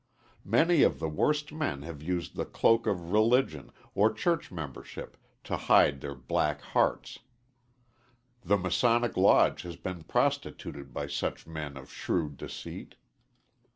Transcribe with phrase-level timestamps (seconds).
[0.43, 5.55] Many of the worst men have used the cloak of religion, or church membership, to
[5.55, 7.19] hide their black hearts.
[8.41, 12.95] The masonic lodge has been prostituted by such men of shrewd deceit.